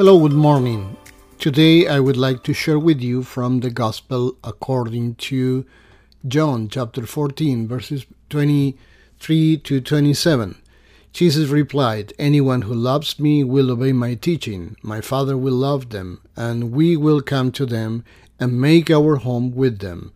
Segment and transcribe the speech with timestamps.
[0.00, 0.96] Hello, good morning.
[1.38, 5.66] Today I would like to share with you from the Gospel according to
[6.26, 10.56] John chapter 14, verses 23 to 27.
[11.12, 14.74] Jesus replied, Anyone who loves me will obey my teaching.
[14.82, 18.02] My Father will love them, and we will come to them
[18.38, 20.14] and make our home with them.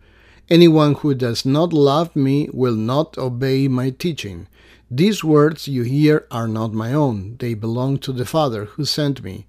[0.49, 4.47] Anyone who does not love me will not obey my teaching.
[4.89, 9.23] These words you hear are not my own, they belong to the Father who sent
[9.23, 9.45] me.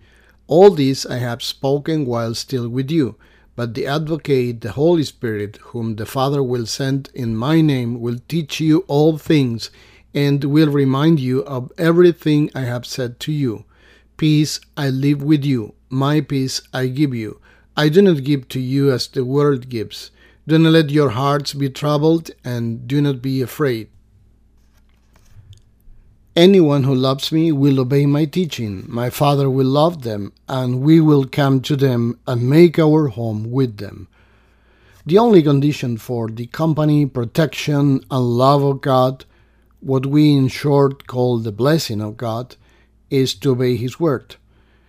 [0.49, 3.17] All this I have spoken while still with you.
[3.57, 8.19] But the Advocate, the Holy Spirit, whom the Father will send in my name, will
[8.29, 9.71] teach you all things
[10.15, 13.65] and will remind you of everything I have said to you.
[14.17, 17.41] Peace I leave with you, my peace I give you.
[17.77, 20.11] I do not give to you as the world gives.
[20.47, 23.89] Do not let your hearts be troubled, and do not be afraid.
[26.37, 28.85] Anyone who loves me will obey my teaching.
[28.89, 33.51] My Father will love them, and we will come to them and make our home
[33.51, 34.09] with them.
[35.07, 39.25] The only condition for the company, protection, and love of God,
[39.81, 42.57] what we in short call the blessing of God,
[43.09, 44.37] is to obey His word.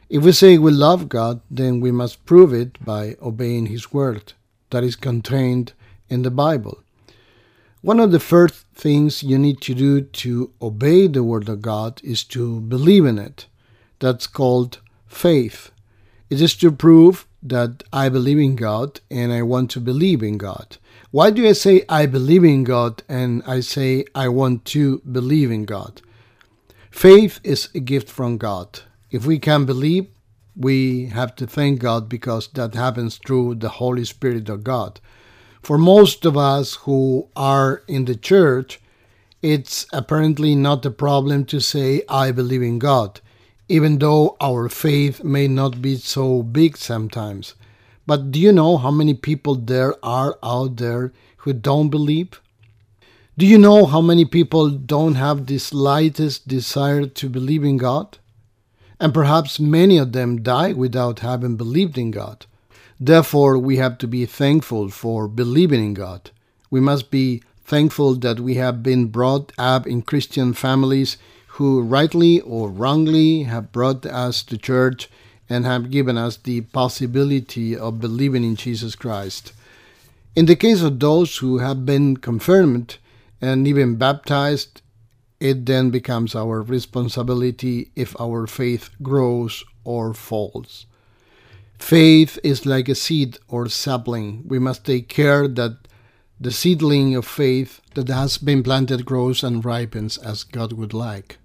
[0.09, 4.33] If we say we love God, then we must prove it by obeying His word
[4.71, 5.71] that is contained
[6.09, 6.83] in the Bible.
[7.87, 12.01] One of the first things you need to do to obey the Word of God
[12.03, 13.45] is to believe in it.
[13.99, 15.71] That's called faith.
[16.29, 20.37] It is to prove that I believe in God and I want to believe in
[20.37, 20.75] God.
[21.11, 25.49] Why do I say I believe in God and I say I want to believe
[25.49, 26.01] in God?
[26.91, 28.81] Faith is a gift from God.
[29.11, 30.07] If we can believe,
[30.57, 34.99] we have to thank God because that happens through the Holy Spirit of God.
[35.67, 38.79] For most of us who are in the church,
[39.41, 43.19] it's apparently not a problem to say, I believe in God,
[43.67, 47.55] even though our faith may not be so big sometimes.
[48.05, 52.39] But do you know how many people there are out there who don't believe?
[53.37, 58.19] Do you know how many people don't have the slightest desire to believe in God?
[59.01, 62.45] And perhaps many of them die without having believed in God.
[62.99, 66.31] Therefore, we have to be thankful for believing in God.
[66.71, 71.17] We must be thankful that we have been brought up in Christian families
[71.57, 75.09] who, rightly or wrongly, have brought us to church
[75.49, 79.53] and have given us the possibility of believing in Jesus Christ.
[80.35, 82.97] In the case of those who have been confirmed
[83.41, 84.81] and even baptized,
[85.39, 90.85] it then becomes our responsibility if our faith grows or falls.
[91.87, 94.43] Faith is like a seed or sapling.
[94.45, 95.77] We must take care that
[96.37, 101.37] the seedling of faith that has been planted grows and ripens as God would like.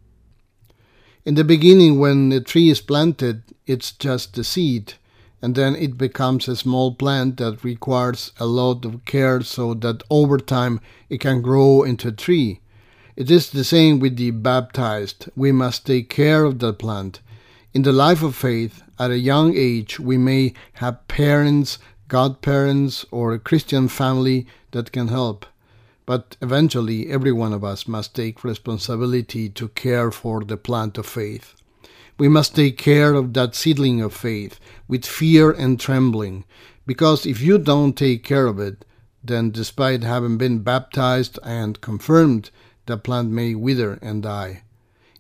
[1.25, 4.95] In the beginning, when the tree is planted, it's just the seed,
[5.41, 10.03] and then it becomes a small plant that requires a lot of care so that
[10.11, 12.59] over time it can grow into a tree.
[13.15, 15.29] It is the same with the baptized.
[15.37, 17.21] We must take care of the plant.
[17.75, 23.33] In the life of faith, at a young age, we may have parents, godparents, or
[23.33, 25.47] a Christian family that can help.
[26.05, 31.07] But eventually, every one of us must take responsibility to care for the plant of
[31.07, 31.55] faith.
[32.19, 36.45] We must take care of that seedling of faith with fear and trembling,
[36.87, 38.85] because if you don't take care of it,
[39.25, 42.51] then despite having been baptized and confirmed,
[42.85, 44.63] the plant may wither and die.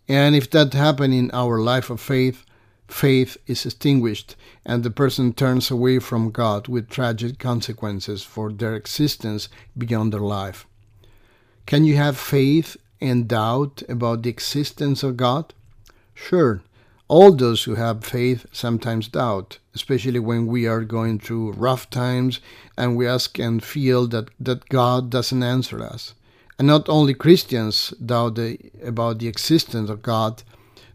[0.08, 2.44] And if that happen in our life of faith,
[2.88, 8.74] faith is extinguished and the person turns away from God with tragic consequences for their
[8.74, 10.66] existence beyond their life.
[11.66, 15.54] Can you have faith and doubt about the existence of God?
[16.14, 16.62] Sure,
[17.08, 22.40] all those who have faith sometimes doubt, especially when we are going through rough times
[22.76, 26.14] and we ask and feel that, that God doesn't answer us.
[26.58, 30.42] And not only Christians doubt the, about the existence of God,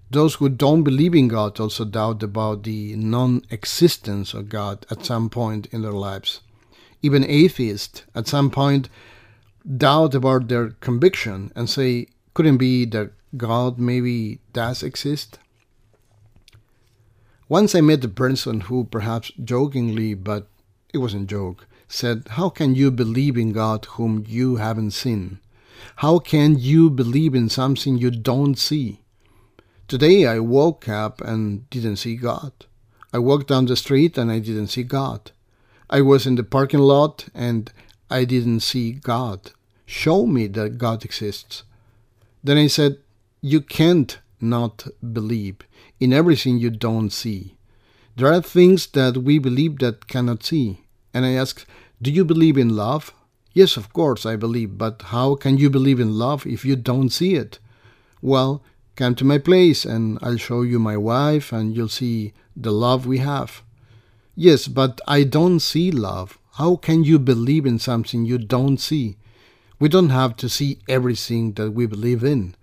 [0.10, 5.06] those who don't believe in God also doubt about the non existence of God at
[5.06, 6.42] some point in their lives.
[7.02, 8.90] Even atheists at some point
[9.76, 15.40] doubt about their conviction and say, couldn't be that God maybe does exist?
[17.50, 20.48] Once I met a person who, perhaps jokingly, but
[20.94, 25.40] it wasn't joke, said, How can you believe in God whom you haven't seen?
[25.98, 29.02] How can you believe in something you don't see?
[29.88, 32.52] Today I woke up and didn't see God.
[33.14, 35.32] I walked down the street and I didn't see God.
[35.90, 37.72] I was in the parking lot and
[38.10, 39.52] I didn't see God.
[39.86, 41.64] Show me that God exists.
[42.44, 42.98] Then I said,
[43.42, 45.58] You can't not believe
[46.00, 47.58] in everything you don't see.
[48.16, 50.82] There are things that we believe that cannot see.
[51.14, 51.66] And I asked,
[52.00, 53.12] do you believe in love?
[53.58, 57.10] Yes, of course, I believe, but how can you believe in love if you don't
[57.10, 57.58] see it?
[58.22, 58.62] Well,
[58.96, 63.08] come to my place and I'll show you my wife and you'll see the love
[63.08, 63.64] we have.
[64.36, 66.38] Yes, but I don't see love.
[66.60, 69.18] How can you believe in something you don't see?
[69.80, 72.54] We don't have to see everything that we believe in.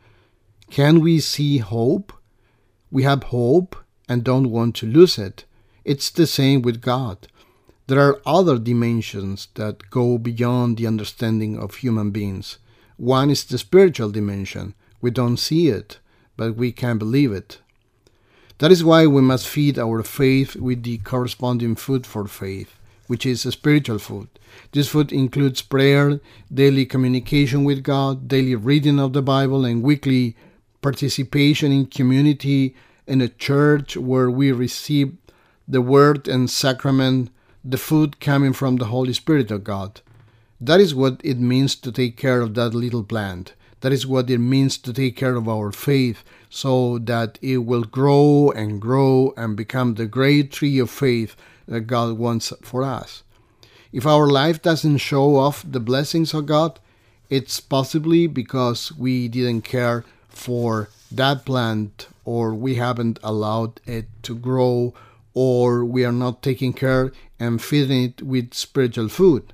[0.70, 2.12] Can we see hope?
[2.92, 3.74] We have hope
[4.08, 5.44] and don't want to lose it.
[5.84, 7.26] It's the same with God.
[7.86, 12.56] There are other dimensions that go beyond the understanding of human beings.
[12.96, 14.74] One is the spiritual dimension.
[15.02, 15.98] We don't see it,
[16.34, 17.58] but we can believe it.
[18.58, 22.74] That is why we must feed our faith with the corresponding food for faith,
[23.06, 24.28] which is a spiritual food.
[24.72, 26.20] This food includes prayer,
[26.52, 30.36] daily communication with God, daily reading of the Bible, and weekly
[30.80, 32.74] participation in community
[33.06, 35.16] in a church where we receive
[35.68, 37.30] the word and sacrament
[37.64, 40.02] the food coming from the Holy Spirit of God.
[40.60, 43.54] That is what it means to take care of that little plant.
[43.80, 47.84] That is what it means to take care of our faith so that it will
[47.84, 53.22] grow and grow and become the great tree of faith that God wants for us.
[53.92, 56.78] If our life doesn't show off the blessings of God,
[57.30, 64.34] it's possibly because we didn't care for that plant or we haven't allowed it to
[64.34, 64.94] grow
[65.32, 67.12] or we are not taking care
[67.44, 69.52] and feeding it with spiritual food.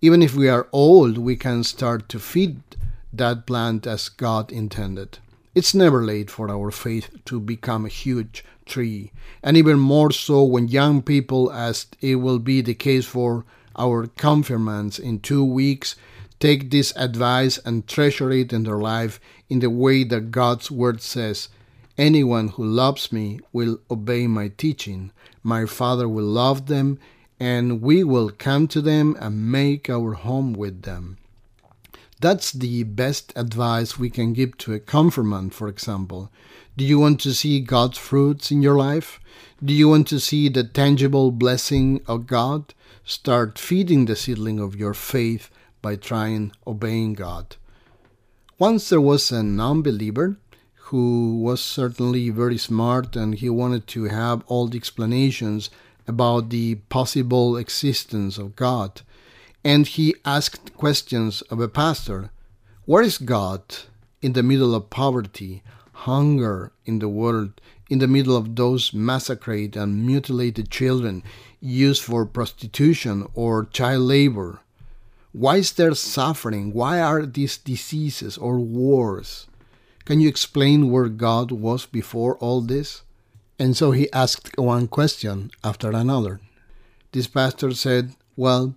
[0.00, 2.62] Even if we are old, we can start to feed
[3.12, 5.18] that plant as God intended.
[5.54, 9.10] It's never late for our faith to become a huge tree,
[9.42, 13.44] and even more so when young people, as it will be the case for
[13.76, 15.96] our confirmants in two weeks,
[16.38, 19.18] take this advice and treasure it in their life
[19.48, 21.48] in the way that God's word says
[21.98, 25.10] Anyone who loves me will obey my teaching.
[25.42, 27.00] My Father will love them,
[27.40, 31.18] and we will come to them and make our home with them.
[32.20, 36.30] That's the best advice we can give to a confirmant, for example.
[36.76, 39.18] Do you want to see God's fruits in your life?
[39.64, 42.74] Do you want to see the tangible blessing of God?
[43.04, 45.50] Start feeding the seedling of your faith
[45.82, 47.56] by trying obeying God.
[48.58, 50.38] Once there was a non believer
[50.88, 55.68] who was certainly very smart and he wanted to have all the explanations
[56.06, 59.02] about the possible existence of God.
[59.62, 62.30] And he asked questions of a pastor
[62.86, 63.60] Where is God
[64.22, 65.62] in the middle of poverty,
[65.92, 71.22] hunger in the world, in the middle of those massacred and mutilated children
[71.60, 74.60] used for prostitution or child labor?
[75.32, 76.72] Why is there suffering?
[76.72, 79.48] Why are these diseases or wars?
[80.08, 83.02] Can you explain where God was before all this?
[83.58, 86.40] And so he asked one question after another.
[87.12, 88.74] This pastor said, Well,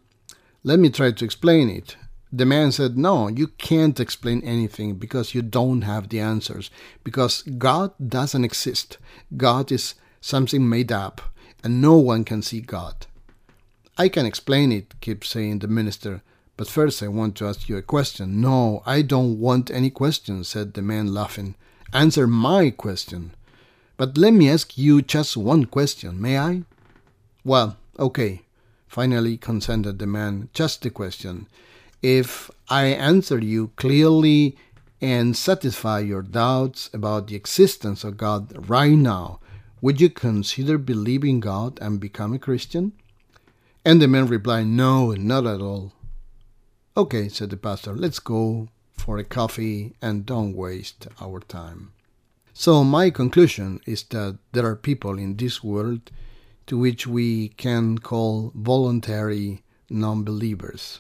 [0.66, 1.96] let me try to explain it.
[2.34, 6.70] The man said, No, you can't explain anything because you don't have the answers,
[7.02, 8.98] because God doesn't exist.
[9.38, 11.22] God is something made up,
[11.64, 13.06] and no one can see God.
[13.98, 16.24] I can explain it, keeps saying the minister,
[16.58, 18.42] but first I want to ask you a question.
[18.42, 21.56] No, I don't want any questions, said the man laughing.
[21.94, 23.32] Answer my question.
[23.98, 26.64] But let me ask you just one question, may I?
[27.44, 28.42] Well, okay,
[28.88, 30.50] finally consented the man.
[30.54, 31.48] Just a question.
[32.02, 34.58] If I answer you clearly
[35.02, 39.40] and satisfy your doubts about the existence of God right now,
[39.82, 42.94] would you consider believing God and become a Christian?
[43.84, 45.94] And the man replied, No, not at all.
[46.98, 51.94] Okay, said the pastor, let's go for a coffee and don't waste our time.
[52.52, 56.12] So, my conclusion is that there are people in this world
[56.68, 61.00] to which we can call voluntary non believers.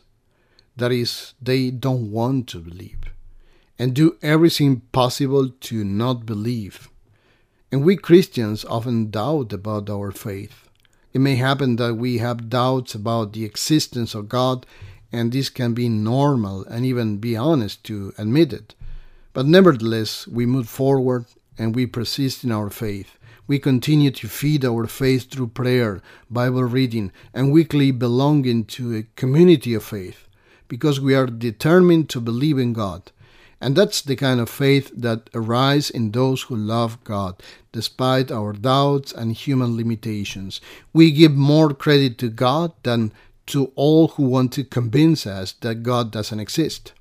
[0.77, 3.11] That is, they don't want to believe
[3.77, 6.89] and do everything possible to not believe.
[7.69, 10.69] And we Christians often doubt about our faith.
[11.11, 14.65] It may happen that we have doubts about the existence of God
[15.11, 18.75] and this can be normal and even be honest to admit it.
[19.33, 21.25] But nevertheless, we move forward
[21.57, 23.17] and we persist in our faith.
[23.47, 29.07] We continue to feed our faith through prayer, Bible reading, and weekly belonging to a
[29.15, 30.27] community of faith
[30.67, 33.11] because we are determined to believe in God.
[33.59, 38.53] And that's the kind of faith that arises in those who love God, despite our
[38.53, 40.61] doubts and human limitations.
[40.93, 43.11] We give more credit to God than
[43.47, 46.93] to all who want to convince us that God doesn't exist.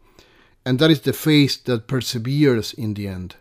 [0.65, 3.37] And that is the faith that perseveres in the end.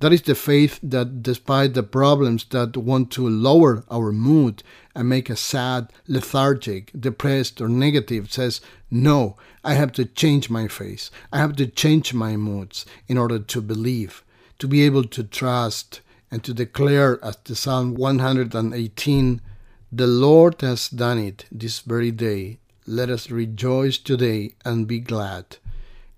[0.00, 4.62] That is the faith that, despite the problems that want to lower our mood
[4.94, 10.68] and make us sad, lethargic, depressed, or negative, says, No, I have to change my
[10.68, 11.10] face.
[11.32, 14.24] I have to change my moods in order to believe,
[14.58, 19.40] to be able to trust, and to declare, as the Psalm 118,
[19.92, 22.60] The Lord has done it this very day.
[22.86, 25.56] Let us rejoice today and be glad.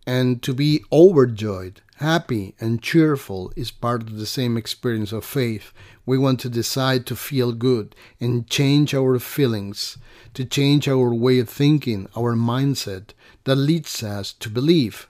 [0.07, 5.73] And to be overjoyed, happy, and cheerful is part of the same experience of faith.
[6.05, 9.97] We want to decide to feel good and change our feelings,
[10.35, 13.14] to change our way of thinking, our mindset
[13.45, 15.09] that leads us to believe.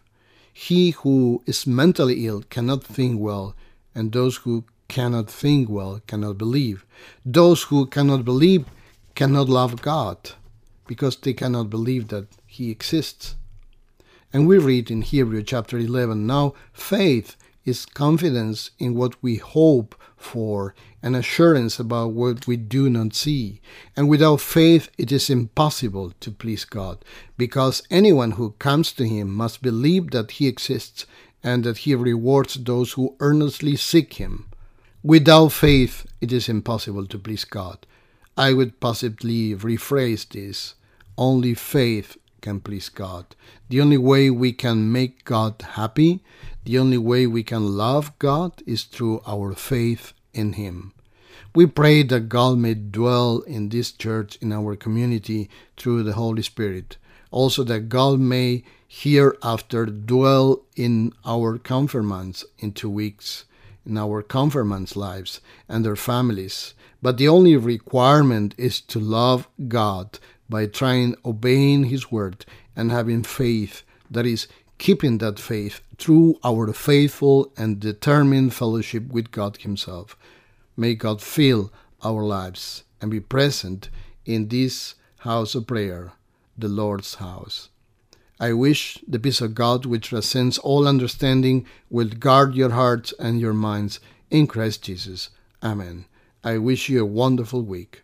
[0.52, 3.56] He who is mentally ill cannot think well,
[3.92, 6.84] and those who cannot think well cannot believe.
[7.24, 8.66] Those who cannot believe
[9.14, 10.18] cannot love God
[10.86, 13.34] because they cannot believe that He exists.
[14.34, 19.94] And we read in Hebrew chapter 11 now faith is confidence in what we hope
[20.16, 23.62] for and assurance about what we do not see.
[23.96, 27.02] And without faith, it is impossible to please God,
[27.38, 31.06] because anyone who comes to Him must believe that He exists
[31.42, 34.51] and that He rewards those who earnestly seek Him.
[35.04, 37.86] Without faith, it is impossible to please God.
[38.36, 40.74] I would possibly rephrase this
[41.18, 43.34] only faith can please God.
[43.68, 46.20] The only way we can make God happy,
[46.64, 50.92] the only way we can love God is through our faith in Him.
[51.54, 56.42] We pray that God may dwell in this church, in our community, through the Holy
[56.42, 56.96] Spirit.
[57.32, 63.44] Also, that God may hereafter dwell in our confirmants in two weeks,
[63.86, 66.74] in our confirmants' lives and their families.
[67.00, 72.44] But the only requirement is to love God by trying obeying his word
[72.76, 74.46] and having faith that is
[74.78, 80.16] keeping that faith through our faithful and determined fellowship with God himself
[80.76, 81.72] may God fill
[82.02, 83.90] our lives and be present
[84.24, 86.12] in this house of prayer
[86.56, 87.68] the Lord's house
[88.42, 93.40] I wish the peace of God, which transcends all understanding, will guard your hearts and
[93.40, 94.00] your minds
[94.32, 95.30] in Christ Jesus.
[95.62, 96.06] Amen.
[96.42, 98.02] I wish you a wonderful week.